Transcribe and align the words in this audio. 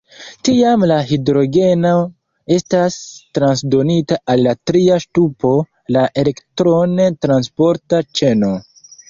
Tiam 0.47 0.83
la 0.91 0.95
hidrogeno 1.09 1.91
estas 2.55 2.97
transdonita 3.39 4.17
al 4.35 4.43
la 4.49 4.55
tria 4.71 4.97
ŝtupo, 5.05 5.53
la 5.99 6.05
elektron-transporta 6.25 8.03
ĉeno. 8.23 8.53